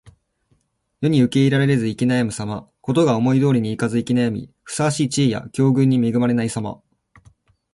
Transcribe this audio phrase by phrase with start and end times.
[1.01, 2.67] 世に受け入れられず行き悩むさま。
[2.81, 6.81] 事が思い通りにいかず行き悩み、ふさわしい地位や境遇に恵まれないさま。